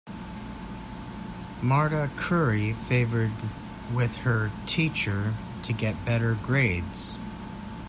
Marta 1.61 2.09
curry 2.17 2.73
favored 2.73 3.29
with 3.93 4.15
her 4.21 4.49
teacher 4.65 5.35
to 5.61 5.73
get 5.73 6.05
better 6.05 6.33
grades. 6.41 7.19